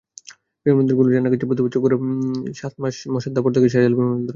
[0.65, 1.97] বিমানবন্দর ঘুরে জানা গেছে, প্রতিবছর গড়ে
[2.59, 4.27] সাত মাস মশার দাপট থাকে শাহজালাল বিমানবন্দরে।